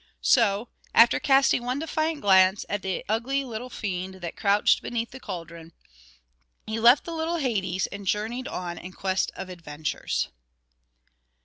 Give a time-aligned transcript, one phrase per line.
[0.23, 5.19] So, after casting one defiant glance at the ugly little fiend that crouched beneath the
[5.19, 5.73] cauldron,
[6.65, 10.29] he left the little Hades and journeyed on in quest of adventures.